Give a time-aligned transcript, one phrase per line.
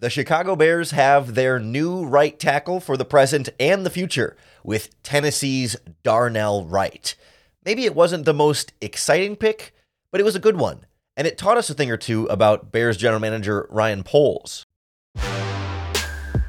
[0.00, 5.02] The Chicago Bears have their new right tackle for the present and the future with
[5.02, 5.74] Tennessee's
[6.04, 7.16] Darnell Wright.
[7.64, 9.74] Maybe it wasn't the most exciting pick,
[10.12, 12.70] but it was a good one, and it taught us a thing or two about
[12.70, 14.64] Bears general manager Ryan Poles.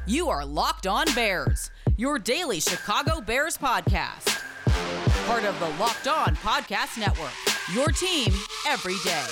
[0.06, 4.28] You are Locked On Bears, your daily Chicago Bears podcast.
[5.26, 7.34] Part of the Locked On Podcast Network,
[7.74, 8.32] your team
[8.68, 9.26] every day.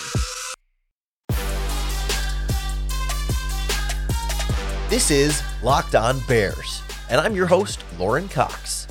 [4.88, 8.88] This is Locked On Bears, and I'm your host, Lorin Cox.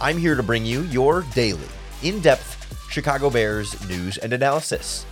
[0.00, 1.66] I'm here to bring you your daily,
[2.04, 5.04] in depth Chicago Bears news and analysis.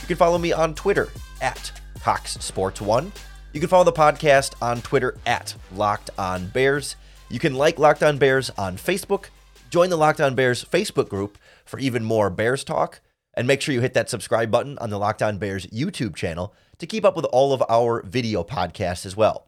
[0.00, 1.10] You can follow me on Twitter
[1.40, 1.70] at
[2.00, 3.12] Cox Sports One.
[3.52, 6.96] You can follow the podcast on Twitter at Locked On Bears.
[7.30, 9.26] You can like Locked On Bears on Facebook.
[9.70, 13.00] Join the Locked On Bears Facebook group for even more Bears talk.
[13.34, 16.52] And make sure you hit that subscribe button on the Locked On Bears YouTube channel
[16.78, 19.46] to keep up with all of our video podcasts as well.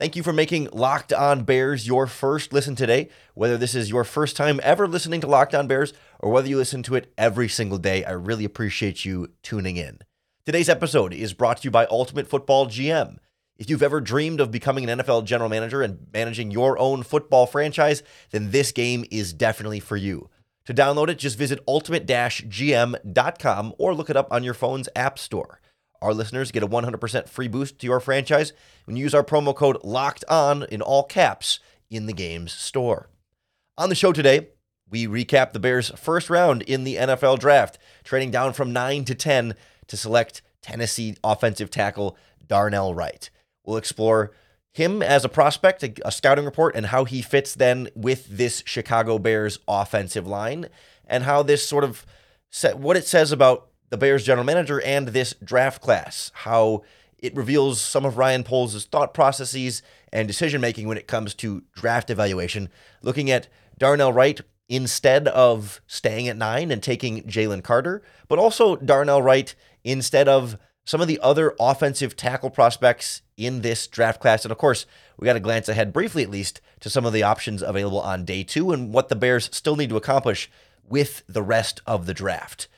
[0.00, 3.10] Thank you for making Locked On Bears your first listen today.
[3.34, 6.56] Whether this is your first time ever listening to Locked On Bears or whether you
[6.56, 9.98] listen to it every single day, I really appreciate you tuning in.
[10.46, 13.18] Today's episode is brought to you by Ultimate Football GM.
[13.58, 17.44] If you've ever dreamed of becoming an NFL general manager and managing your own football
[17.44, 20.30] franchise, then this game is definitely for you.
[20.64, 25.59] To download it, just visit ultimate-gm.com or look it up on your phone's app store.
[26.02, 28.52] Our listeners get a 100% free boost to your franchise
[28.84, 33.08] when you use our promo code LOCKED ON in all caps in the game's store.
[33.76, 34.48] On the show today,
[34.88, 39.14] we recap the Bears' first round in the NFL draft, trading down from 9 to
[39.14, 39.54] 10
[39.86, 43.30] to select Tennessee offensive tackle Darnell Wright.
[43.64, 44.32] We'll explore
[44.72, 49.18] him as a prospect, a, scouting report, and how he fits then with this Chicago
[49.18, 50.68] Bears offensive line,
[51.06, 52.06] and how this sort of
[52.50, 56.82] set, what it says about the Bears general manager and this draft class, how
[57.18, 61.62] it reveals some of Ryan Poles' thought processes and decision making when it comes to
[61.74, 62.68] draft evaluation,
[63.02, 68.76] looking at Darnell Wright instead of staying at nine and taking Jalen Carter, but also
[68.76, 74.44] Darnell Wright instead of some of the other offensive tackle prospects in this draft class.
[74.44, 74.86] And of course,
[75.18, 78.24] we got to glance ahead briefly, at least, to some of the options available on
[78.24, 80.50] day two and what the Bears still need to accomplish
[80.88, 82.68] with the rest of the draft.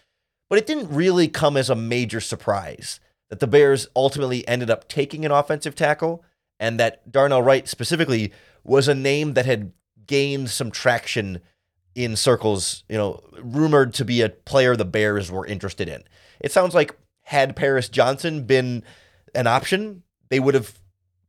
[0.52, 4.86] But it didn't really come as a major surprise that the Bears ultimately ended up
[4.86, 6.22] taking an offensive tackle
[6.60, 9.72] and that Darnell Wright specifically was a name that had
[10.06, 11.40] gained some traction
[11.94, 16.04] in circles, you know, rumored to be a player the Bears were interested in.
[16.38, 18.84] It sounds like had Paris Johnson been
[19.34, 20.78] an option, they would have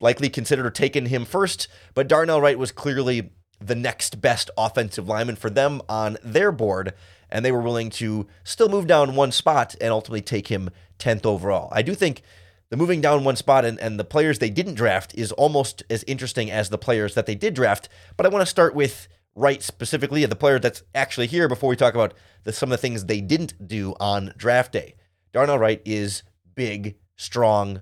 [0.01, 3.31] likely considered or taken him first, but Darnell Wright was clearly
[3.61, 6.93] the next best offensive lineman for them on their board
[7.33, 11.25] and they were willing to still move down one spot and ultimately take him 10th
[11.25, 11.67] overall.
[11.71, 12.21] I do think
[12.69, 16.03] the moving down one spot and, and the players they didn't draft is almost as
[16.03, 17.89] interesting as the players that they did draft.
[18.15, 21.75] But I want to start with Wright specifically, the player that's actually here before we
[21.75, 22.13] talk about
[22.43, 24.93] the, some of the things they didn't do on draft day.
[25.33, 26.21] Darnell Wright is
[26.53, 27.81] big, strong,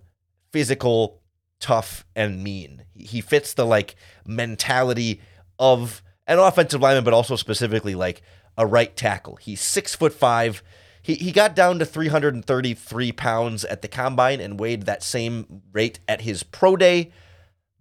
[0.53, 1.21] physical,
[1.59, 2.85] tough, and mean.
[2.93, 3.95] He fits the like
[4.25, 5.19] mentality
[5.59, 8.21] of an offensive lineman, but also specifically like
[8.61, 9.37] a right tackle.
[9.37, 10.61] He's six foot five.
[11.01, 15.99] He, he got down to 333 pounds at the combine and weighed that same rate
[16.07, 17.11] at his pro day.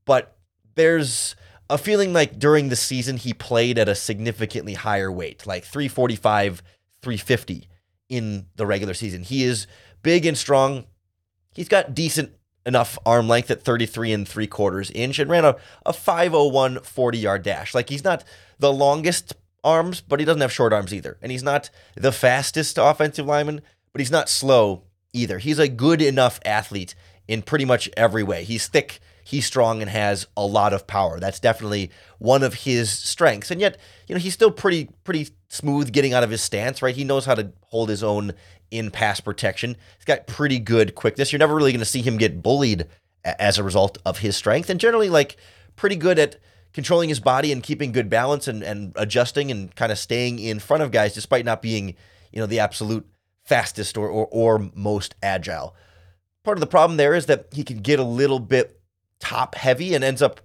[0.06, 0.38] But
[0.74, 1.36] there's
[1.68, 6.62] a feeling like during the season he played at a significantly higher weight, like 345,
[7.02, 7.68] 350
[8.08, 9.22] in the regular season.
[9.22, 9.66] He is
[10.02, 10.86] big and strong.
[11.52, 12.32] He's got decent
[12.64, 17.18] enough arm length at 33 and three quarters inch and ran a, a 501 40
[17.18, 17.74] yard dash.
[17.74, 18.24] Like he's not
[18.58, 21.18] the longest arms, but he doesn't have short arms either.
[21.22, 23.60] And he's not the fastest offensive lineman,
[23.92, 25.38] but he's not slow either.
[25.38, 26.94] He's a good enough athlete
[27.28, 28.44] in pretty much every way.
[28.44, 31.20] He's thick, he's strong, and has a lot of power.
[31.20, 33.50] That's definitely one of his strengths.
[33.50, 33.78] And yet,
[34.08, 36.94] you know, he's still pretty pretty smooth getting out of his stance, right?
[36.94, 38.32] He knows how to hold his own
[38.70, 39.76] in pass protection.
[39.96, 41.32] He's got pretty good quickness.
[41.32, 42.86] You're never really going to see him get bullied
[43.24, 45.36] as a result of his strength, and generally like
[45.76, 46.36] pretty good at
[46.72, 50.58] controlling his body and keeping good balance and, and adjusting and kind of staying in
[50.58, 51.96] front of guys despite not being,
[52.32, 53.06] you know, the absolute
[53.44, 55.74] fastest or, or, or most agile.
[56.44, 58.80] Part of the problem there is that he can get a little bit
[59.18, 60.40] top heavy and ends up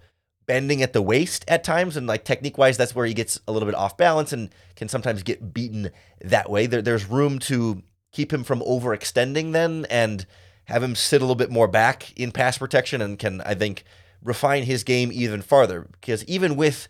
[0.46, 1.96] bending at the waist at times.
[1.96, 4.88] And like technique wise, that's where he gets a little bit off balance and can
[4.88, 5.90] sometimes get beaten
[6.20, 6.66] that way.
[6.66, 7.82] There, there's room to
[8.12, 10.26] keep him from overextending then and
[10.64, 13.84] have him sit a little bit more back in pass protection and can, I think,
[14.26, 16.88] refine his game even farther because even with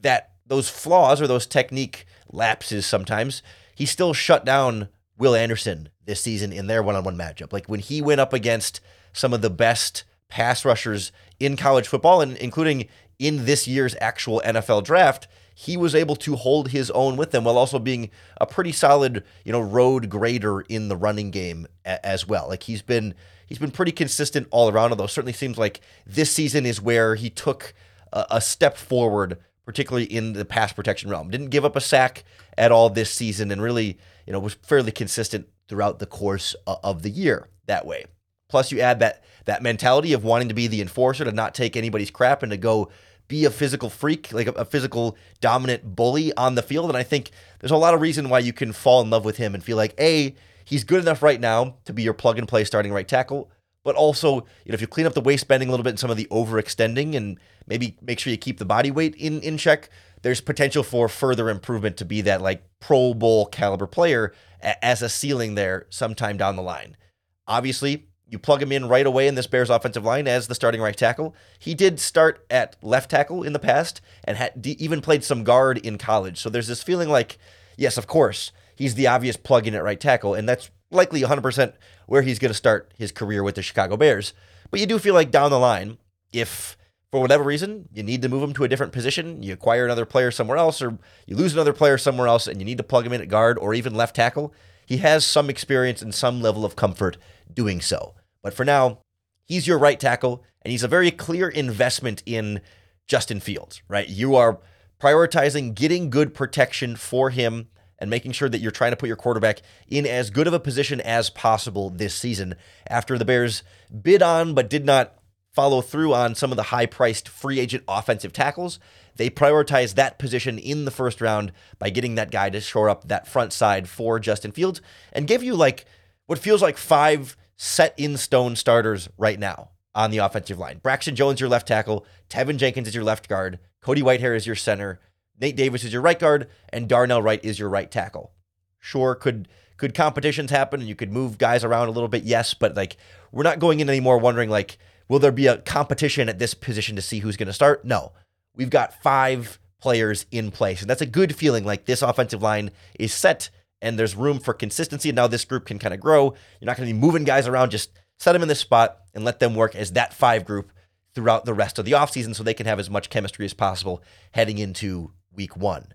[0.00, 3.42] that those flaws or those technique lapses sometimes
[3.74, 4.88] he still shut down
[5.18, 8.80] Will Anderson this season in their one-on-one matchup like when he went up against
[9.12, 11.10] some of the best pass rushers
[11.40, 12.88] in college football and including
[13.18, 17.44] in this year's actual NFL draft, he was able to hold his own with them
[17.44, 18.10] while also being
[18.40, 22.46] a pretty solid, you know, road grader in the running game as well.
[22.48, 23.14] Like he's been
[23.48, 24.90] he's been pretty consistent all around.
[24.90, 27.74] Although certainly seems like this season is where he took
[28.12, 31.30] a, a step forward, particularly in the pass protection realm.
[31.30, 32.24] Didn't give up a sack
[32.56, 37.02] at all this season, and really, you know, was fairly consistent throughout the course of
[37.02, 38.04] the year that way.
[38.48, 41.76] Plus, you add that that mentality of wanting to be the enforcer, to not take
[41.76, 42.90] anybody's crap, and to go
[43.28, 46.88] be a physical freak, like a, a, physical dominant bully on the field.
[46.88, 47.30] And I think
[47.60, 49.76] there's a lot of reason why you can fall in love with him and feel
[49.76, 50.34] like, A,
[50.68, 53.50] he's good enough right now to be your plug and play starting right tackle.
[53.84, 55.98] But also, you know, if you clean up the waist bending a little bit and
[55.98, 59.56] some of the overextending and maybe make sure you keep the body weight in, in
[59.56, 59.88] check,
[60.20, 65.08] there's potential for further improvement to be that like Pro Bowl caliber player as a
[65.08, 66.98] ceiling there sometime down the line.
[67.46, 70.82] Obviously, you plug him in right away in this Bears offensive line as the starting
[70.82, 71.34] right tackle.
[71.58, 75.78] He did start at left tackle in the past and had even played some guard
[75.78, 76.38] in college.
[76.38, 77.38] So there's this feeling like,
[77.78, 81.72] yes, of course, he's the obvious plug in at right tackle, and that's likely 100%
[82.06, 84.32] where he's going to start his career with the Chicago Bears.
[84.70, 85.98] But you do feel like down the line,
[86.32, 86.76] if
[87.10, 90.06] for whatever reason you need to move him to a different position, you acquire another
[90.06, 90.96] player somewhere else, or
[91.26, 93.58] you lose another player somewhere else, and you need to plug him in at guard
[93.58, 94.54] or even left tackle,
[94.86, 97.16] he has some experience and some level of comfort
[97.52, 98.14] doing so.
[98.42, 99.00] But for now,
[99.44, 102.60] he's your right tackle, and he's a very clear investment in
[103.08, 104.08] Justin Fields, right?
[104.08, 104.60] You are
[105.00, 109.16] prioritizing getting good protection for him and making sure that you're trying to put your
[109.16, 112.54] quarterback in as good of a position as possible this season
[112.88, 113.62] after the Bears
[114.02, 115.14] bid on but did not
[115.52, 118.78] follow through on some of the high priced free agent offensive tackles.
[119.16, 123.08] They prioritized that position in the first round by getting that guy to shore up
[123.08, 124.80] that front side for Justin Fields
[125.12, 125.84] and give you like
[126.26, 130.78] what feels like five set in stone starters right now on the offensive line.
[130.78, 132.06] Braxton Jones, your left tackle.
[132.30, 133.58] Teven Jenkins is your left guard.
[133.82, 135.00] Cody Whitehair is your center.
[135.40, 138.32] Nate Davis is your right guard, and Darnell Wright is your right tackle.
[138.78, 142.24] Sure, could could competitions happen and you could move guys around a little bit?
[142.24, 142.96] Yes, but like
[143.30, 146.96] we're not going in anymore wondering like, will there be a competition at this position
[146.96, 147.84] to see who's going to start?
[147.84, 148.12] No,
[148.54, 151.64] we've got five players in place, and that's a good feeling.
[151.64, 153.50] Like this offensive line is set
[153.80, 155.10] and there's room for consistency.
[155.10, 156.34] And now this group can kind of grow.
[156.60, 157.70] You're not going to be moving guys around.
[157.70, 160.72] Just set them in this spot and let them work as that five group
[161.14, 164.02] throughout the rest of the offseason so they can have as much chemistry as possible
[164.32, 165.86] heading into week one.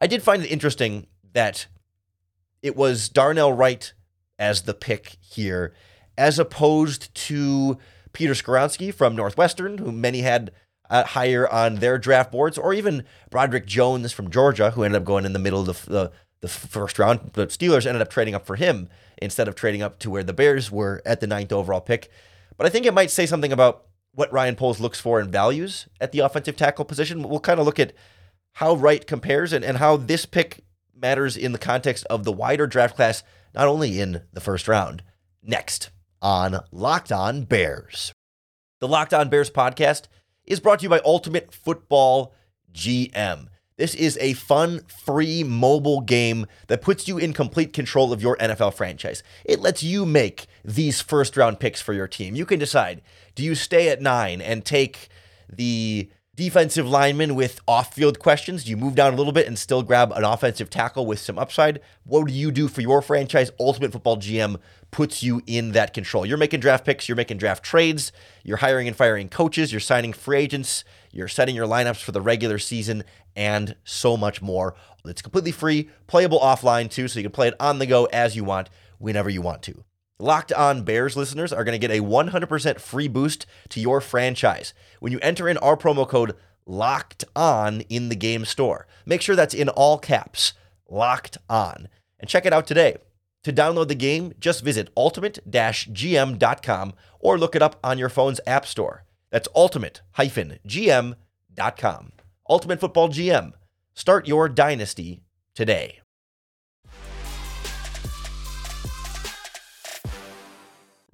[0.00, 1.66] I did find it interesting that
[2.62, 3.92] it was Darnell Wright
[4.38, 5.74] as the pick here,
[6.16, 7.78] as opposed to
[8.12, 10.50] Peter Skoronski from Northwestern, who many had
[10.88, 15.06] uh, higher on their draft boards, or even Broderick Jones from Georgia, who ended up
[15.06, 17.32] going in the middle of the, the the first round.
[17.34, 18.88] The Steelers ended up trading up for him
[19.20, 22.10] instead of trading up to where the Bears were at the ninth overall pick.
[22.56, 25.88] But I think it might say something about what Ryan Poles looks for and values
[26.00, 27.28] at the offensive tackle position.
[27.28, 27.92] We'll kind of look at
[28.58, 32.66] how Wright compares and, and how this pick matters in the context of the wider
[32.66, 33.22] draft class,
[33.54, 35.04] not only in the first round.
[35.44, 35.90] Next
[36.20, 38.12] on Locked On Bears.
[38.80, 40.08] The Locked On Bears podcast
[40.44, 42.34] is brought to you by Ultimate Football
[42.72, 43.46] GM.
[43.76, 48.36] This is a fun, free mobile game that puts you in complete control of your
[48.38, 49.22] NFL franchise.
[49.44, 52.34] It lets you make these first round picks for your team.
[52.34, 53.02] You can decide
[53.36, 55.10] do you stay at nine and take
[55.48, 58.62] the defensive lineman with off field questions?
[58.62, 61.36] Do you move down a little bit and still grab an offensive tackle with some
[61.36, 61.80] upside?
[62.04, 63.50] What do you do for your franchise?
[63.58, 64.60] Ultimate Football GM
[64.92, 66.24] puts you in that control.
[66.24, 68.12] You're making draft picks, you're making draft trades,
[68.44, 72.20] you're hiring and firing coaches, you're signing free agents, you're setting your lineups for the
[72.20, 73.02] regular season,
[73.34, 74.76] and so much more.
[75.04, 78.36] It's completely free, playable offline too, so you can play it on the go as
[78.36, 79.82] you want, whenever you want to.
[80.20, 84.74] Locked on Bears listeners are going to get a 100% free boost to your franchise
[84.98, 86.34] when you enter in our promo code
[86.66, 88.88] locked on in the game store.
[89.06, 90.54] Make sure that's in all caps,
[90.88, 91.86] locked on,
[92.18, 92.96] and check it out today.
[93.44, 98.66] To download the game, just visit ultimate-gm.com or look it up on your phone's app
[98.66, 99.04] store.
[99.30, 102.12] That's ultimate-gm.com.
[102.50, 103.52] Ultimate Football GM.
[103.94, 105.20] Start your dynasty
[105.54, 106.00] today.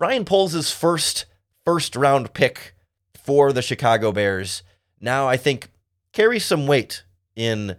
[0.04, 1.24] Ryan Poles' first
[1.64, 2.74] first round pick
[3.14, 4.62] for the Chicago Bears
[5.00, 5.70] now I think
[6.12, 7.76] carries some weight in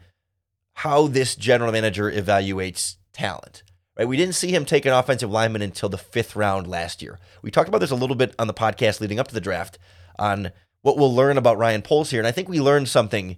[0.73, 3.61] how this general manager evaluates talent.
[3.95, 4.07] Right?
[4.07, 7.19] We didn't see him take an offensive lineman until the fifth round last year.
[7.43, 9.77] We talked about this a little bit on the podcast leading up to the draft
[10.17, 10.51] on
[10.81, 12.19] what we'll learn about Ryan Poles here.
[12.19, 13.37] And I think we learned something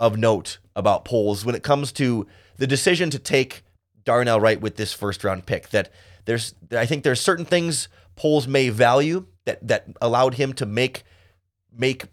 [0.00, 3.62] of note about Poles when it comes to the decision to take
[4.04, 5.68] Darnell Wright with this first round pick.
[5.68, 5.92] That
[6.24, 11.02] there's, I think there's certain things Poles may value that that allowed him to make
[11.74, 12.04] make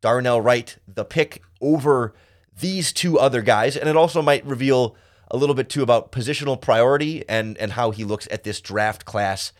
[0.00, 2.14] Darnell Wright the pick over
[2.58, 3.76] these two other guys.
[3.76, 4.96] And it also might reveal
[5.30, 9.04] a little bit too about positional priority and, and how he looks at this draft
[9.04, 9.52] class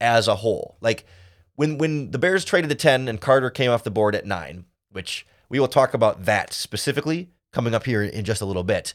[0.00, 0.76] as a whole.
[0.80, 1.04] Like
[1.54, 4.66] when when the Bears traded the 10 and Carter came off the board at 9,
[4.90, 8.92] which we will talk about that specifically coming up here in just a little bit.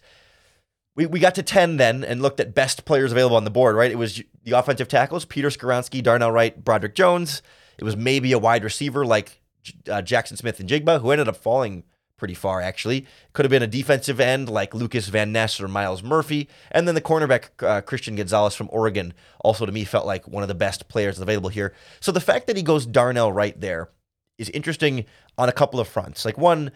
[0.96, 3.76] We, we got to 10 then and looked at best players available on the board,
[3.76, 3.92] right?
[3.92, 7.42] It was the offensive tackles, Peter Skoronski, Darnell Wright, Broderick Jones.
[7.78, 9.42] It was maybe a wide receiver like
[9.88, 11.84] uh, Jaxon Smith-Njigba, who ended up falling
[12.18, 13.08] pretty far, actually.
[13.34, 16.48] Could have been a defensive end like Lucas Van Ness or Myles Murphy.
[16.70, 20.44] And then the cornerback, uh, Christian Gonzalez from Oregon, also to me felt like one
[20.44, 21.74] of the best players available here.
[22.00, 23.90] So the fact that he goes Darnell Wright there
[24.38, 25.06] is interesting
[25.38, 26.24] on a couple of fronts.
[26.24, 26.72] Like, one,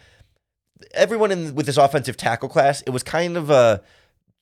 [0.95, 3.83] everyone in with this offensive tackle class, it was kind of a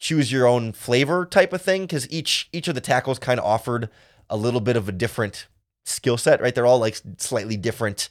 [0.04, 3.46] choose your own flavor type of thing because each each of the tackles kind of
[3.46, 3.90] offered
[4.30, 5.48] a little bit of a different
[5.86, 6.54] skill set, right?
[6.54, 8.10] They're all like slightly different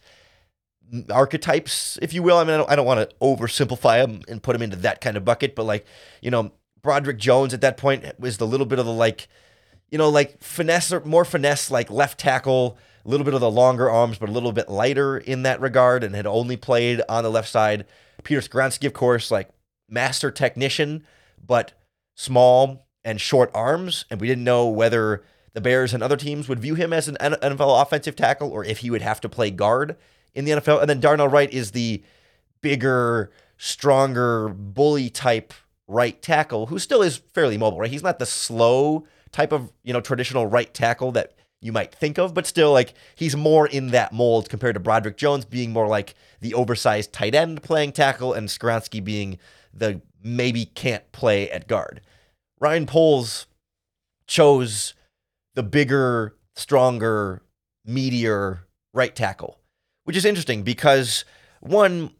[1.10, 2.38] archetypes, if you will.
[2.38, 5.02] I mean, I don't, I don't want to oversimplify them and put them into that
[5.02, 5.86] kind of bucket, but like,
[6.22, 9.28] you know, Broderick Jones at that point was the little bit of the like,
[9.90, 13.50] you know, like finesse or more finesse, like left tackle, a little bit of the
[13.50, 17.22] longer arms, but a little bit lighter in that regard, and had only played on
[17.22, 17.84] the left side.
[18.22, 19.50] Peter Skoronski, of course, like
[19.90, 21.04] master technician,
[21.44, 21.72] but
[22.14, 25.22] small and short arms, and we didn't know whether
[25.54, 28.78] the Bears and other teams would view him as an NFL offensive tackle or if
[28.78, 29.96] he would have to play guard
[30.34, 30.80] in the NFL.
[30.80, 32.02] And then Darnell Wright is the
[32.62, 35.52] bigger, stronger, bully type
[35.88, 37.90] right tackle who still is fairly mobile, right?
[37.90, 42.18] He's not the slow type of, you know, traditional right tackle that you might think
[42.18, 45.86] of, but still like he's more in that mold compared to Broderick Jones being more
[45.86, 49.38] like the oversized tight end playing tackle and Skoronski being
[49.72, 52.00] the maybe can't play at guard.
[52.60, 53.46] Ryan Poles
[54.26, 54.94] chose
[55.54, 57.42] the bigger, stronger,
[57.86, 58.60] meatier
[58.94, 59.58] right tackle
[60.04, 61.24] which is interesting because
[61.60, 62.10] one,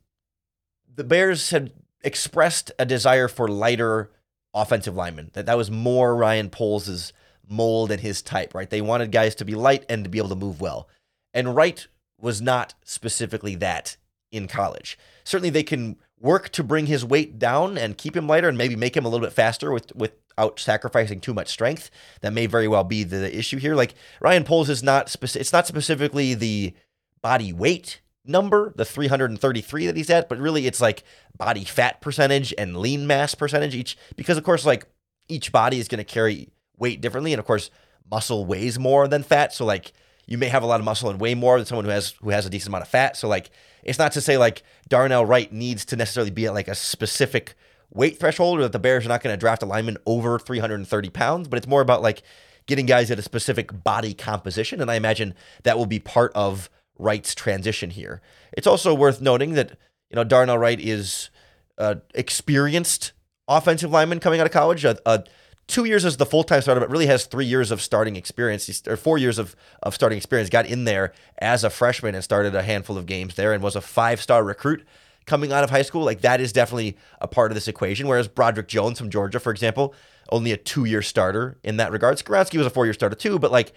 [0.94, 4.10] the Bears had expressed a desire for lighter
[4.54, 5.30] offensive linemen.
[5.34, 7.12] That that was more Ryan Poles'
[7.48, 8.68] mold and his type, right?
[8.68, 10.88] They wanted guys to be light and to be able to move well.
[11.34, 11.86] And Wright
[12.20, 13.96] was not specifically that
[14.30, 14.98] in college.
[15.24, 18.76] Certainly they can work to bring his weight down and keep him lighter and maybe
[18.76, 21.90] make him a little bit faster with without sacrificing too much strength.
[22.22, 23.74] That may very well be the issue here.
[23.74, 26.74] Like Ryan Poles is not specific it's not specifically the
[27.20, 31.02] body weight number, the 333 that he's at, but really it's like
[31.36, 34.86] body fat percentage and lean mass percentage each, because of course, like
[35.28, 37.32] each body is going to carry weight differently.
[37.32, 37.70] And of course,
[38.08, 39.52] muscle weighs more than fat.
[39.52, 39.92] So like
[40.32, 42.30] you may have a lot of muscle and weigh more than someone who has who
[42.30, 43.18] has a decent amount of fat.
[43.18, 43.50] So like
[43.82, 47.54] it's not to say like Darnell Wright needs to necessarily be at like a specific
[47.92, 51.10] weight threshold or that the Bears are not going to draft a lineman over 330
[51.10, 52.22] pounds, but it's more about like
[52.64, 54.80] getting guys at a specific body composition.
[54.80, 55.34] And I imagine
[55.64, 58.22] that will be part of Wright's transition here.
[58.52, 59.76] It's also worth noting that
[60.08, 61.28] you know Darnell Wright is
[61.76, 63.12] an experienced
[63.48, 64.86] offensive lineman coming out of college.
[64.86, 65.24] A, a
[65.66, 68.86] two years as the full time starter, but really has three years of starting experience,
[68.86, 70.50] or four years of, of starting experience.
[70.50, 73.76] Got in there as a freshman and started a handful of games there, and was
[73.76, 74.84] a five star recruit
[75.26, 76.04] coming out of high school.
[76.04, 78.08] Like that is definitely a part of this equation.
[78.08, 79.94] Whereas Broderick Jones from Georgia, for example,
[80.30, 82.18] only a two year starter in that regard.
[82.18, 83.72] Skoronski was a four year starter too, but like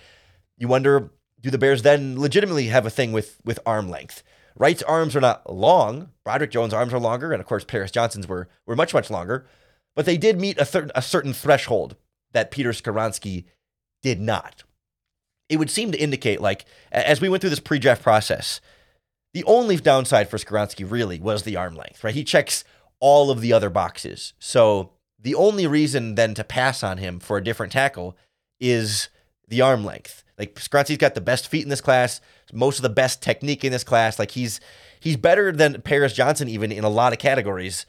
[0.58, 1.12] you wonder
[1.42, 4.24] do the Bears then legitimately have a thing with with arm length?
[4.58, 6.10] Wright's arms are not long.
[6.24, 9.46] Broderick Jones' arms are longer, and of course Paris Johnson's were were much much longer.
[9.95, 11.95] But they did meet a, th- a certain threshold
[12.33, 13.45] that Peter Skoronski
[14.03, 14.63] did not.
[15.47, 18.59] It would seem to indicate, like as we went through this pre-draft process,
[19.33, 22.03] the only downside for Skoronski really was the arm length.
[22.03, 22.63] Right, he checks
[22.99, 24.33] all of the other boxes.
[24.39, 28.17] So the only reason then to pass on him for a different tackle
[28.59, 29.09] is
[29.47, 30.23] the arm length.
[30.37, 32.19] Like Skoronski's got the best feet in this class,
[32.51, 34.19] most of the best technique in this class.
[34.19, 34.59] Like he's
[34.99, 37.85] he's better than Paris Johnson even in a lot of categories,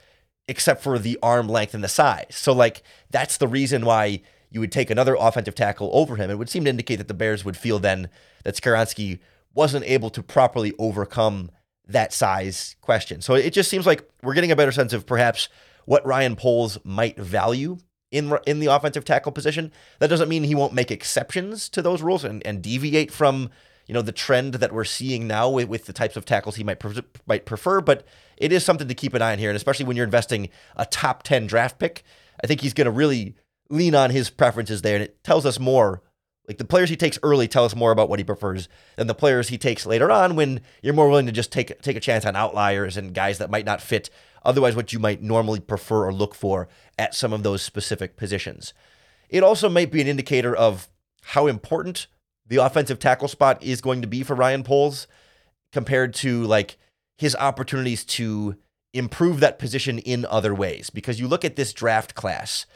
[0.48, 2.36] except for the arm length and the size.
[2.36, 6.30] So like that's the reason why you would take another offensive tackle over him.
[6.30, 8.08] It would seem to indicate that the Bears would feel then
[8.44, 9.18] that Skoronski
[9.54, 11.50] wasn't able to properly overcome
[11.86, 13.20] that size question.
[13.20, 15.48] So it just seems like we're getting a better sense of perhaps
[15.84, 17.78] what Ryan Poles might value
[18.10, 19.72] in in the offensive tackle position.
[19.98, 23.50] That doesn't mean he won't make exceptions to those rules and, and deviate from
[23.86, 26.64] you know the trend that we're seeing now with, with the types of tackles he
[26.64, 27.80] might pre- might prefer.
[27.80, 28.04] But
[28.36, 30.86] it is something to keep an eye on here, and especially when you're investing a
[30.86, 32.02] top ten draft pick,
[32.42, 33.34] I think he's going to really
[33.68, 36.02] lean on his preferences there, and it tells us more.
[36.48, 39.16] Like the players he takes early tell us more about what he prefers than the
[39.16, 42.24] players he takes later on when you're more willing to just take take a chance
[42.24, 44.10] on outliers and guys that might not fit
[44.44, 48.72] otherwise what you might normally prefer or look for at some of those specific positions.
[49.28, 50.88] It also might be an indicator of
[51.24, 52.06] how important
[52.46, 55.08] the offensive tackle spot is going to be for Ryan Poles
[55.72, 56.78] compared to like
[57.16, 58.56] his opportunities to
[58.92, 60.90] improve that position in other ways.
[60.90, 62.66] Because you look at this draft class,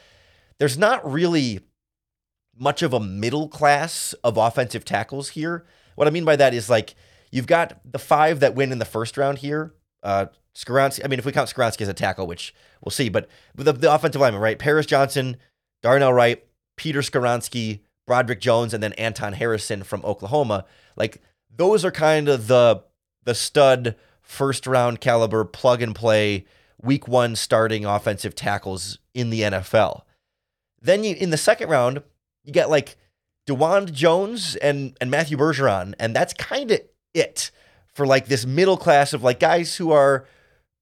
[0.59, 1.61] there's not really
[2.57, 5.65] much of a middle class of offensive tackles here.
[5.95, 6.95] What I mean by that is like
[7.31, 9.73] you've got the five that win in the first round here.
[10.03, 13.29] Uh, Skoronski, I mean, if we count Skoronski as a tackle, which we'll see, but
[13.55, 14.59] the, the offensive lineman, right?
[14.59, 15.37] Paris Johnson,
[15.81, 16.43] Darnell Wright,
[16.75, 20.65] Peter Skoronski, Broderick Jones, and then Anton Harrison from Oklahoma.
[20.95, 21.21] Like
[21.55, 22.83] those are kind of the
[23.23, 23.95] the stud
[24.31, 26.45] first round caliber plug and play
[26.81, 30.03] week one starting offensive tackles in the NFL.
[30.81, 32.01] Then you in the second round,
[32.45, 32.97] you get like
[33.45, 36.79] Dawand Jones and and Matthew Bergeron, and that's kind of
[37.13, 37.51] it
[37.93, 40.25] for like this middle class of like guys who are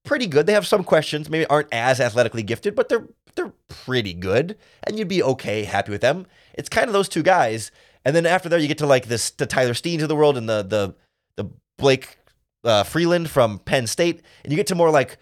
[0.06, 0.46] pretty good.
[0.46, 5.00] They have some questions, maybe aren't as athletically gifted, but they're they're pretty good, and
[5.00, 6.28] you'd be okay, happy with them.
[6.54, 7.72] It's kind of those two guys,
[8.06, 10.38] and then after there, you get to like this the Tyler Steens of the world
[10.38, 10.96] and the the
[11.36, 12.19] the Blake
[12.64, 15.18] uh, Freeland from Penn State, and you get to more like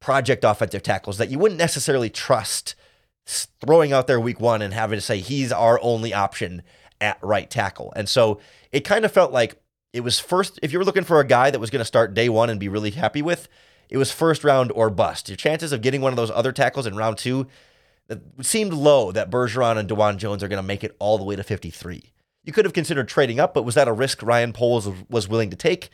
[0.00, 2.74] project offensive tackles that you wouldn't necessarily trust
[3.24, 6.62] throwing out there week one and having to say he's our only option
[7.00, 7.92] at right tackle.
[7.94, 8.40] And so
[8.72, 11.50] it kind of felt like it was first, if you were looking for a guy
[11.50, 13.48] that was going to start day one and be really happy with,
[13.88, 15.28] it was first round or bust.
[15.28, 17.46] Your chances of getting one of those other tackles in round two
[18.08, 21.24] it seemed low that Bergeron and Dawand Jones are going to make it all the
[21.24, 22.12] way to 53.
[22.44, 25.50] You could have considered trading up, but was that a risk Ryan Poles was willing
[25.50, 25.90] to take?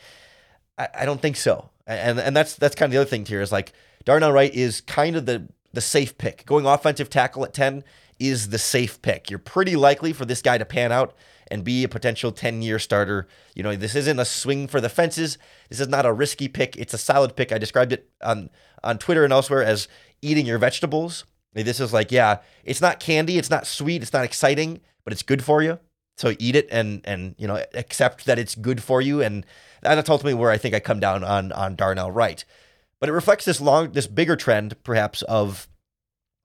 [0.78, 1.70] I, I don't think so.
[1.86, 3.72] And and that's that's kind of the other thing here is like
[4.04, 6.46] Darnell Wright is kind of the the safe pick.
[6.46, 7.84] Going offensive tackle at 10
[8.18, 9.30] is the safe pick.
[9.30, 11.14] You're pretty likely for this guy to pan out
[11.50, 13.26] and be a potential 10 year starter.
[13.54, 15.38] You know, this isn't a swing for the fences.
[15.68, 16.76] This is not a risky pick.
[16.76, 17.52] It's a solid pick.
[17.52, 18.50] I described it on,
[18.82, 19.88] on Twitter and elsewhere as
[20.22, 21.24] eating your vegetables.
[21.54, 25.22] This is like, yeah, it's not candy, it's not sweet, it's not exciting, but it's
[25.22, 25.78] good for you.
[26.18, 29.46] So eat it and and you know accept that it's good for you, and
[29.82, 32.44] that's ultimately where I think I come down on on Darnell Wright.
[33.00, 35.68] But it reflects this long, this bigger trend, perhaps, of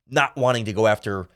[0.08, 1.28] not wanting to go after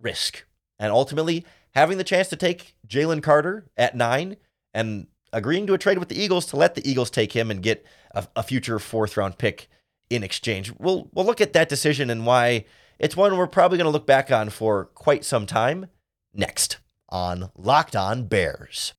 [0.00, 0.46] risk.
[0.78, 4.38] And ultimately, having the chance to take Jalen Carter at nine
[4.72, 7.62] and agreeing to a trade with the Eagles to let the Eagles take him and
[7.62, 9.68] get a, a future fourth round pick
[10.08, 10.72] in exchange.
[10.78, 12.64] We'll, we'll look at that decision and why
[12.98, 15.88] it's one we're probably going to look back on for quite some time
[16.32, 16.78] next
[17.12, 18.94] on Locked On Bears.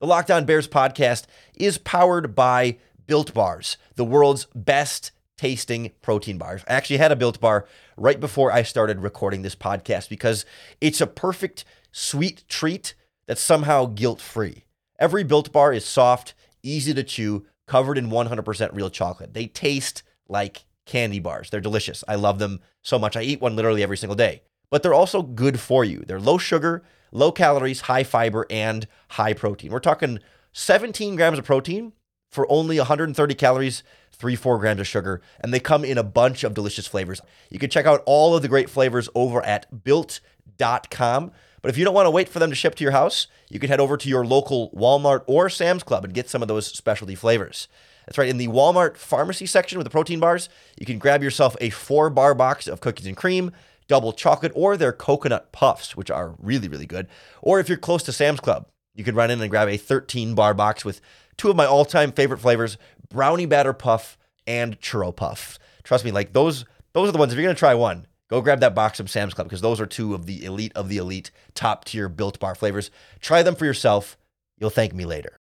[0.00, 6.38] The Locked On Bears podcast is powered by Built Bars, the world's best tasting protein
[6.38, 6.62] bars.
[6.68, 10.46] I actually had a Built Bar right before I started recording this podcast because
[10.80, 12.94] it's a perfect sweet treat
[13.26, 14.64] that's somehow guilt free.
[14.98, 19.34] Every Built Bar is soft, easy to chew, covered in 100% real chocolate.
[19.34, 21.50] They taste like candy bars.
[21.50, 22.04] They're delicious.
[22.06, 23.16] I love them so much.
[23.16, 24.42] I eat one literally every single day.
[24.70, 26.04] But they're also good for you.
[26.06, 26.82] They're low sugar,
[27.12, 29.72] low calories, high fiber, and high protein.
[29.72, 30.20] We're talking
[30.52, 31.92] 17 grams of protein
[32.28, 36.44] for only 130 calories, three, four grams of sugar, and they come in a bunch
[36.44, 37.20] of delicious flavors.
[37.50, 41.32] You can check out all of the great flavors over at built.com.
[41.62, 43.58] But if you don't want to wait for them to ship to your house, you
[43.58, 46.66] can head over to your local Walmart or Sam's Club and get some of those
[46.66, 47.68] specialty flavors.
[48.06, 51.56] That's right, in the Walmart pharmacy section with the protein bars, you can grab yourself
[51.60, 53.52] a four bar box of cookies and cream,
[53.90, 57.08] double chocolate, or their coconut puffs, which are really, really good.
[57.42, 60.36] Or if you're close to Sam's Club, you can run in and grab a 13
[60.36, 61.00] bar box with
[61.36, 65.58] two of my all time favorite flavors brownie batter puff and churro puff.
[65.82, 67.32] Trust me, like those, those are the ones.
[67.32, 69.80] If you're going to try one, go grab that box from Sam's Club because those
[69.80, 72.92] are two of the elite of the elite top tier built bar flavors.
[73.18, 74.16] Try them for yourself.
[74.56, 75.36] You'll thank me later.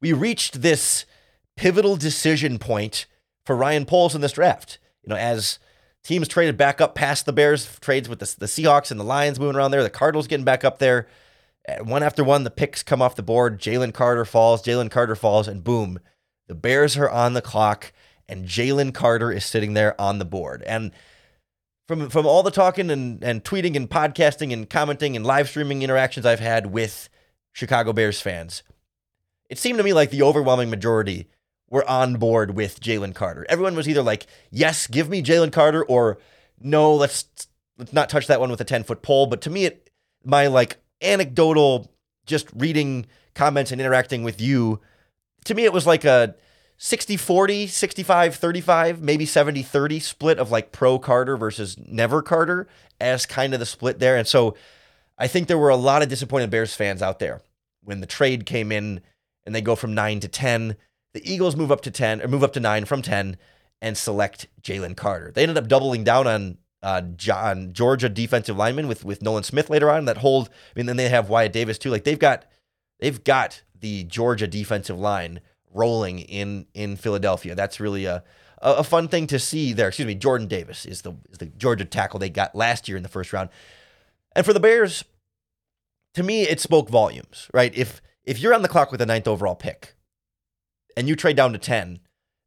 [0.00, 1.04] We reached this
[1.56, 3.06] pivotal decision point
[3.50, 4.78] for Ryan Poles in this draft.
[5.02, 5.58] You know, as
[6.04, 9.40] Teams traded back up past the Bears, trades with the, the Seahawks and the Lions
[9.40, 9.82] moving around there.
[9.82, 11.08] The Cardinals getting back up there.
[11.82, 13.60] One after one, the picks come off the board.
[13.60, 15.98] Jalen Carter falls, Jalen Carter falls, and boom,
[16.46, 17.92] the Bears are on the clock,
[18.28, 20.62] and Jalen Carter is sitting there on the board.
[20.62, 20.92] And
[21.88, 25.82] from from all the talking and, and tweeting and podcasting and commenting and live streaming
[25.82, 27.08] interactions I've had with
[27.52, 28.62] Chicago Bears fans,
[29.48, 31.26] it seemed to me like the overwhelming majority
[31.70, 33.46] were on board with Jalen Carter.
[33.48, 36.18] Everyone was either like, yes, give me Jalen Carter, or
[36.60, 37.26] no, let's
[37.78, 39.26] let's not touch that one with a 10 foot pole.
[39.26, 39.90] But to me, it
[40.24, 41.90] my like anecdotal
[42.26, 44.80] just reading comments and interacting with you,
[45.44, 46.34] to me, it was like a
[46.76, 52.66] 60 40, 65 35, maybe 70 30 split of like pro Carter versus never Carter
[53.00, 54.16] as kind of the split there.
[54.16, 54.56] And so
[55.18, 57.42] I think there were a lot of disappointed Bears fans out there
[57.82, 59.00] when the trade came in
[59.44, 60.76] and they go from nine to 10
[61.12, 63.36] the Eagles move up to 10 or move up to 9 from 10
[63.82, 65.32] and select Jalen Carter.
[65.34, 69.68] They ended up doubling down on uh, John Georgia defensive lineman with with Nolan Smith
[69.68, 70.48] later on that hold.
[70.48, 71.90] I mean, then they have Wyatt Davis too.
[71.90, 72.46] Like they've got
[73.00, 75.40] they've got the Georgia defensive line
[75.72, 77.54] rolling in in Philadelphia.
[77.54, 78.22] That's really a
[78.62, 79.88] a fun thing to see there.
[79.88, 83.02] Excuse me, Jordan Davis is the is the Georgia tackle they got last year in
[83.02, 83.50] the first round.
[84.34, 85.04] And for the Bears,
[86.14, 87.74] to me, it spoke volumes, right?
[87.74, 89.94] If if you're on the clock with a ninth overall pick
[90.96, 92.00] and you trade down to 10,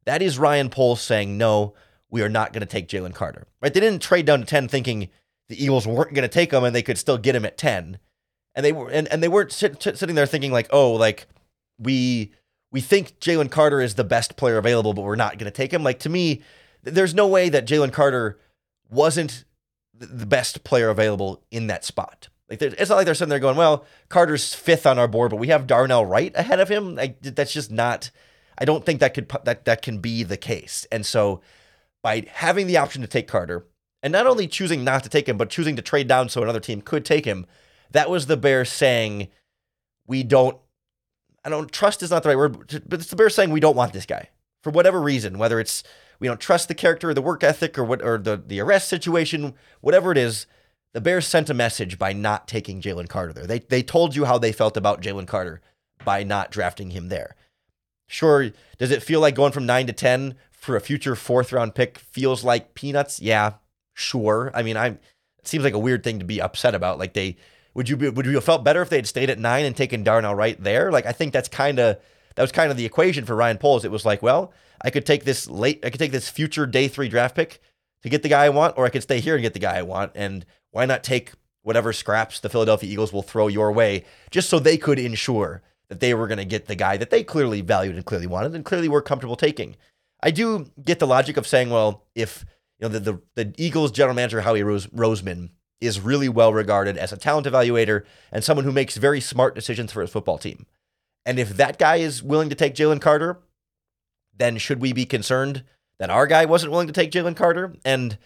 [0.04, 1.74] that is Ryan Poles saying, no,
[2.10, 3.72] we are not going to take Jalen Carter, right?
[3.72, 5.08] They didn't trade down to 10 thinking
[5.48, 7.98] the Eagles weren't going to take him and they could still get him at 10.
[8.54, 11.26] And they were, and, and they weren't sit, sitting there thinking like, oh, like
[11.78, 12.32] we,
[12.70, 15.72] we think Jalen Carter is the best player available, but we're not going to take
[15.72, 15.82] him.
[15.82, 16.42] Like to me,
[16.82, 18.38] there's no way that Jalen Carter
[18.90, 19.44] wasn't
[19.92, 22.28] the best player available in that spot.
[22.48, 25.38] Like it's not like they're sitting there going, "Well, Carter's fifth on our board, but
[25.38, 28.10] we have Darnell Wright ahead of him." Like that's just not.
[28.58, 30.86] I don't think that could that that can be the case.
[30.92, 31.40] And so,
[32.02, 33.66] by having the option to take Carter,
[34.02, 36.60] and not only choosing not to take him, but choosing to trade down so another
[36.60, 37.46] team could take him,
[37.90, 39.28] that was the Bears saying,
[40.06, 40.58] "We don't."
[41.44, 43.76] I don't trust is not the right word, but it's the Bears saying we don't
[43.76, 44.30] want this guy
[44.62, 45.82] for whatever reason, whether it's
[46.20, 48.88] we don't trust the character or the work ethic or what or the the arrest
[48.88, 50.46] situation, whatever it is
[50.94, 53.46] the Bears sent a message by not taking Jalen Carter there.
[53.46, 55.60] They they told you how they felt about Jalen Carter
[56.04, 57.36] by not drafting him there.
[58.06, 61.74] Sure, does it feel like going from nine to ten for a future fourth round
[61.74, 63.20] pick feels like peanuts?
[63.20, 63.54] Yeah,
[63.94, 64.50] sure.
[64.54, 66.98] I mean, I it seems like a weird thing to be upset about.
[66.98, 67.36] Like they
[67.74, 69.76] would you be, would you have felt better if they had stayed at nine and
[69.76, 70.92] taken Darnell Wright there?
[70.92, 71.98] Like I think that's kind of
[72.34, 73.84] that was kind of the equation for Ryan Poles.
[73.84, 76.88] It was like, well, I could take this late, I could take this future day
[76.88, 77.60] three draft pick
[78.02, 79.78] to get the guy I want, or I could stay here and get the guy
[79.78, 80.12] I want.
[80.14, 84.58] And why not take whatever scraps the Philadelphia Eagles will throw your way just so
[84.58, 87.96] they could ensure that they were going to get the guy that they clearly valued
[87.96, 89.76] and clearly wanted and clearly were comfortable taking.
[90.22, 92.44] I do get the logic of saying, well, if
[92.78, 96.96] you know the the, the Eagles general manager Howie Rose, Roseman is really well regarded
[96.96, 100.66] as a talent evaluator and someone who makes very smart decisions for his football team.
[101.26, 103.38] And if that guy is willing to take Jalen Carter,
[104.36, 105.64] then should we be concerned
[105.98, 107.74] that our guy wasn't willing to take Jalen Carter?
[107.84, 108.18] And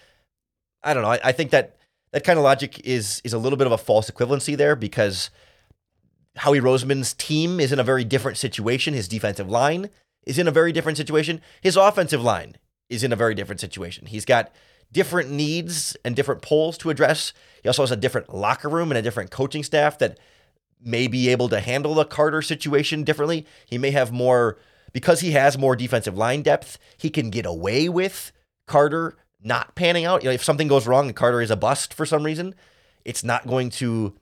[0.83, 1.11] I don't know.
[1.11, 1.77] I, I think that
[2.13, 5.31] that kind of logic is is a little bit of a false equivalency there because
[6.39, 8.95] Howie Roseman's team is in a very different situation.
[8.95, 9.91] His defensive line
[10.27, 11.41] is in a very different situation.
[11.61, 12.57] His offensive line
[12.89, 14.07] is in a very different situation.
[14.07, 14.53] He's got
[14.91, 17.33] different needs and different poles to address.
[17.63, 20.19] He also has a different locker room and a different coaching staff that
[20.81, 23.47] may be able to handle the Carter situation differently.
[23.67, 24.59] He may have more
[24.93, 28.33] because he has more defensive line depth, he can get away with
[28.67, 30.23] Carter not panning out.
[30.23, 32.55] You know, if something goes wrong and Carter is a bust for some reason,
[33.05, 34.15] it's not going to,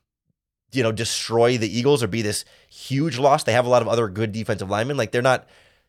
[0.76, 3.44] you know, destroy the Eagles or be this huge loss.
[3.44, 4.96] They have a lot of other good defensive linemen.
[4.96, 5.48] Like they're not,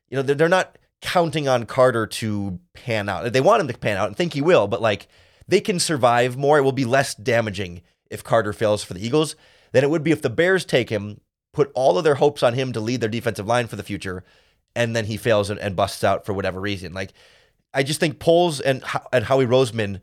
[0.09, 3.31] you know, they're, they're not counting on Carter to pan out.
[3.31, 5.07] They want him to pan out and think he will, but like
[5.47, 6.57] they can survive more.
[6.57, 9.35] It will be less damaging if Carter fails for the Eagles
[9.73, 11.19] than it would be if the Bears take him,
[11.53, 14.23] put all of their hopes on him to lead their defensive line for the future,
[14.75, 16.93] and then he fails and, and busts out for whatever reason.
[16.93, 17.13] Like
[17.73, 20.01] I just think Poles and and Howie Roseman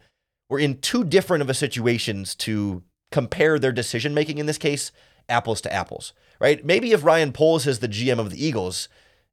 [0.49, 4.93] were in too different of a situations to compare their decision making in this case
[5.29, 6.65] apples to apples, right?
[6.65, 8.89] Maybe if Ryan Poles is the GM of the Eagles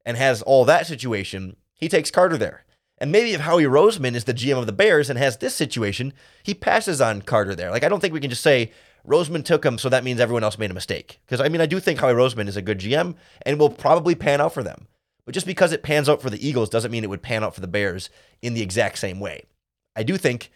[0.05, 2.63] and has all that situation, he takes Carter there.
[2.97, 6.13] And maybe if Howie Roseman is the GM of the Bears and has this situation,
[6.43, 7.71] he passes on Carter there.
[7.71, 8.71] Like I don't think we can just say
[9.07, 11.19] Roseman took him, so that means everyone else made a mistake.
[11.25, 14.13] Because I mean, I do think Howie Roseman is a good GM and will probably
[14.13, 14.87] pan out for them.
[15.25, 17.55] But just because it pans out for the Eagles doesn't mean it would pan out
[17.55, 18.09] for the Bears
[18.41, 19.45] in the exact same way.
[19.95, 20.51] I do think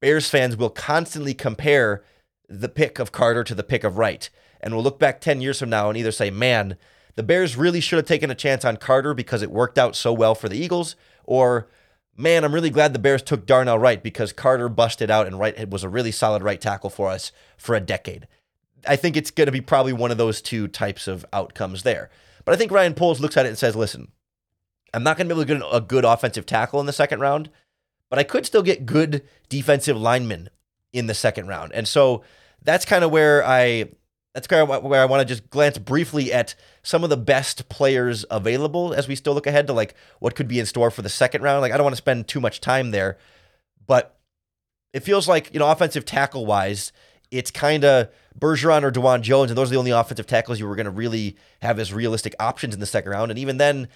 [0.00, 2.04] Bears fans will constantly compare
[2.48, 4.28] the pick of Carter to the pick of Wright.
[4.60, 6.76] And we'll look back 10 years from now and either say, man,
[7.16, 10.12] the Bears really should have taken a chance on Carter because it worked out so
[10.12, 11.68] well for the Eagles, or
[12.16, 15.68] man, I'm really glad the Bears took Darnell Wright because Carter busted out and Wright
[15.70, 18.26] was a really solid right tackle for us for a decade.
[18.86, 22.10] I think it's going to be probably one of those two types of outcomes there.
[22.44, 24.10] But I think Ryan Poles looks at it and says, listen,
[24.92, 27.20] I'm not going to be able to get a good offensive tackle in the second
[27.20, 27.50] round,
[28.10, 30.50] but I could still get good defensive linemen
[30.94, 31.72] in the second round.
[31.72, 32.22] And so
[32.62, 33.90] that's kind of where I
[34.32, 37.68] that's kind of where I want to just glance briefly at some of the best
[37.68, 41.02] players available as we still look ahead to like what could be in store for
[41.02, 41.60] the second round.
[41.60, 43.16] Like I don't want to spend too much time there,
[43.86, 44.18] but
[44.92, 46.92] it feels like, you know, offensive tackle wise,
[47.30, 50.66] it's kind of Bergeron or Dawand Jones, and those are the only offensive tackles you
[50.66, 53.30] were going to really have as realistic options in the second round.
[53.30, 53.88] And even then,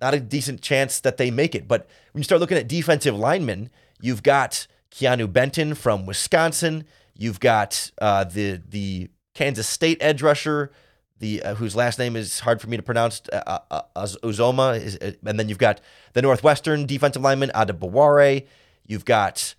[0.00, 1.66] not a decent chance that they make it.
[1.66, 6.84] But when you start looking at defensive linemen, you've got Keanu Benton from Wisconsin.
[7.14, 10.70] You've got uh, the the Kansas State edge rusher,
[11.18, 14.96] the uh, whose last name is hard for me to pronounce, uh, uh, uh is,
[14.96, 15.80] uh, and then you've got
[16.12, 18.46] the Northwestern defensive lineman Adebawore.
[18.86, 19.54] You've got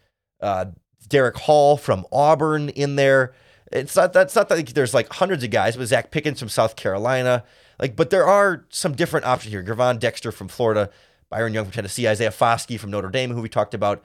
[1.07, 3.33] Derick Hall from Auburn in there.
[3.71, 6.49] It's not that's not that like there's like hundreds of guys, but Zacch Pickens from
[6.49, 7.43] South Carolina,
[7.79, 9.63] like, but there are some different options here.
[9.63, 10.89] Gervon Dexter from Florida,
[11.29, 14.03] Byron Young from Tennessee, Isaiah Foskey from Notre Dame, who we talked about.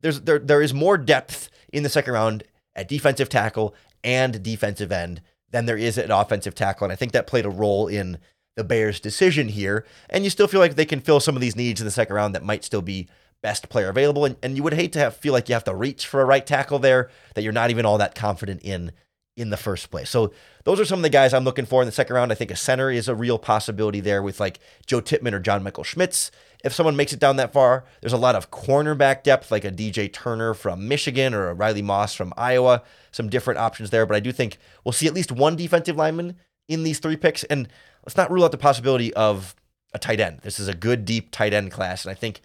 [0.00, 4.92] There's there there is more depth in the second round at defensive tackle and defensive
[4.92, 8.18] end than there is at offensive tackle, and I think that played a role in
[8.56, 9.84] the Bears' decision here.
[10.08, 12.16] And you still feel like they can fill some of these needs in the second
[12.16, 13.08] round that might still be
[13.42, 14.24] best player available.
[14.24, 16.24] And, and you would hate to have feel like you have to reach for a
[16.24, 18.92] right tackle there that you're not even all that confident in
[19.36, 20.08] in the first place.
[20.08, 20.32] So
[20.64, 22.32] those are some of the guys I'm looking for in the second round.
[22.32, 25.62] I think a center is a real possibility there with like Joe Tippmann or John
[25.62, 26.30] Michael Schmitz.
[26.64, 29.70] If someone makes it down that far, there's a lot of cornerback depth, like a
[29.70, 32.82] DJ Turner from Michigan or a Riley Moss from Iowa.
[33.12, 36.36] Some different options there, but I do think we'll see at least one defensive lineman
[36.66, 37.44] in these three picks.
[37.44, 37.68] And
[38.04, 39.54] let's not rule out the possibility of
[39.92, 40.40] a tight end.
[40.42, 42.06] This is a good, deep tight end class.
[42.06, 42.40] And I think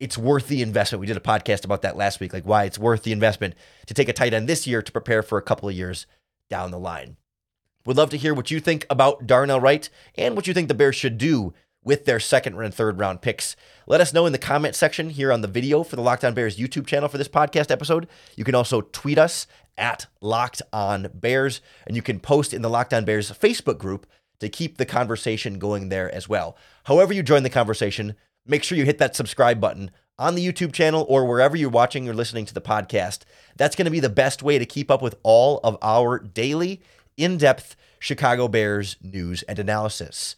[0.00, 1.00] it's worth the investment.
[1.00, 3.54] We did a podcast about that last week, like why it's worth the investment
[3.86, 6.06] to take a tight end this year to prepare for a couple of years
[6.48, 7.16] down the line.
[7.84, 10.74] Would love to hear what you think about Darnell Wright and what you think the
[10.74, 11.52] Bears should do
[11.84, 13.56] with their second and third round picks.
[13.86, 16.34] Let us know in the comment section here on the video for the Locked On
[16.34, 18.08] Bears YouTube channel for this podcast episode.
[18.36, 22.70] You can also tweet us at Locked On Bears, and you can post in the
[22.70, 24.06] Locked On Bears Facebook group
[24.38, 26.56] to keep the conversation going there as well.
[26.84, 28.14] However, you join the conversation,
[28.46, 29.90] make sure you hit that subscribe button
[30.22, 33.22] on the YouTube channel or wherever you're watching or listening to the podcast.
[33.56, 36.80] That's going to be the best way to keep up with all of our daily,
[37.16, 40.36] in depth Chicago Bears news and analysis.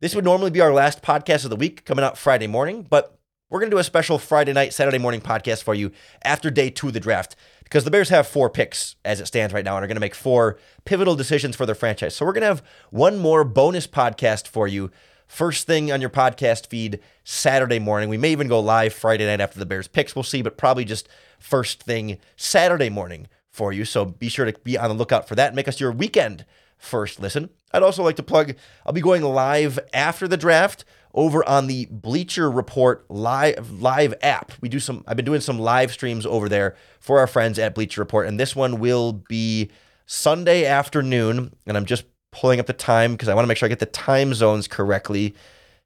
[0.00, 3.18] This would normally be our last podcast of the week coming out Friday morning, but
[3.48, 6.68] we're going to do a special Friday night, Saturday morning podcast for you after day
[6.68, 9.76] two of the draft because the Bears have four picks as it stands right now
[9.76, 12.14] and are going to make four pivotal decisions for their franchise.
[12.14, 14.90] So we're going to have one more bonus podcast for you
[15.26, 18.08] first thing on your podcast feed Saturday morning.
[18.08, 20.14] We may even go live Friday night after the Bears picks.
[20.14, 21.08] We'll see, but probably just
[21.38, 23.84] first thing Saturday morning for you.
[23.84, 25.54] So be sure to be on the lookout for that.
[25.54, 26.44] Make us your weekend
[26.76, 27.50] first listen.
[27.72, 30.84] I'd also like to plug I'll be going live after the draft
[31.14, 34.52] over on the Bleacher Report live live app.
[34.60, 37.74] We do some I've been doing some live streams over there for our friends at
[37.74, 39.70] Bleacher Report and this one will be
[40.04, 42.04] Sunday afternoon and I'm just
[42.36, 44.68] pulling up the time because I want to make sure I get the time zones
[44.68, 45.34] correctly.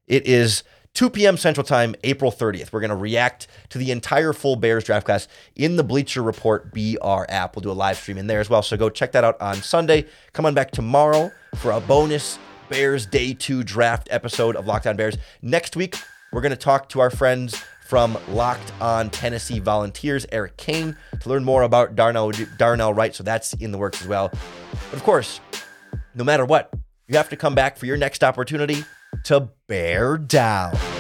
[0.09, 1.37] It is 2 p.m.
[1.37, 2.73] Central Time, April 30th.
[2.73, 6.73] We're going to react to the entire full Bears draft class in the Bleacher Report
[6.73, 7.55] BR app.
[7.55, 8.63] We'll do a live stream in there as well.
[8.63, 10.07] So go check that out on Sunday.
[10.33, 14.97] Come on back tomorrow for a bonus Bears Day 2 draft episode of Locked On
[14.97, 15.17] Bears.
[15.43, 15.97] Next week,
[16.33, 21.29] we're going to talk to our friends from Locked On Tennessee Volunteers, Eric Kane, to
[21.29, 23.15] learn more about Darnell, Darnell Wright.
[23.15, 24.31] So that's in the works as well.
[24.91, 25.41] But of course,
[26.15, 26.73] no matter what,
[27.09, 28.85] you have to come back for your next opportunity
[29.25, 31.00] to bear down.